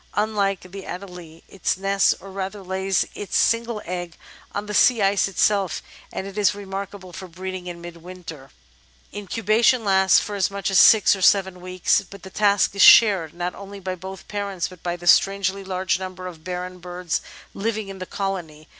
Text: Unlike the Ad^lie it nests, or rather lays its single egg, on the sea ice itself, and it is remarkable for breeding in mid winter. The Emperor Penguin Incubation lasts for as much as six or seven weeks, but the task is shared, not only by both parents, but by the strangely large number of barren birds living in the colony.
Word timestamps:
Unlike 0.15 0.61
the 0.61 0.81
Ad^lie 0.81 1.43
it 1.47 1.77
nests, 1.77 2.15
or 2.19 2.31
rather 2.31 2.63
lays 2.63 3.05
its 3.13 3.37
single 3.37 3.83
egg, 3.85 4.17
on 4.51 4.65
the 4.65 4.73
sea 4.73 4.99
ice 4.99 5.27
itself, 5.27 5.83
and 6.11 6.25
it 6.25 6.39
is 6.39 6.55
remarkable 6.55 7.13
for 7.13 7.27
breeding 7.27 7.67
in 7.67 7.81
mid 7.81 7.97
winter. 7.97 8.35
The 8.35 8.39
Emperor 8.39 8.49
Penguin 8.49 9.21
Incubation 9.21 9.85
lasts 9.85 10.17
for 10.19 10.35
as 10.35 10.49
much 10.49 10.71
as 10.71 10.79
six 10.79 11.15
or 11.15 11.21
seven 11.21 11.61
weeks, 11.61 12.01
but 12.01 12.23
the 12.23 12.31
task 12.31 12.73
is 12.73 12.81
shared, 12.81 13.35
not 13.35 13.53
only 13.53 13.79
by 13.79 13.93
both 13.93 14.27
parents, 14.27 14.69
but 14.69 14.81
by 14.81 14.95
the 14.95 15.05
strangely 15.05 15.63
large 15.63 15.99
number 15.99 16.25
of 16.25 16.43
barren 16.43 16.79
birds 16.79 17.21
living 17.53 17.87
in 17.87 17.99
the 17.99 18.07
colony. 18.07 18.67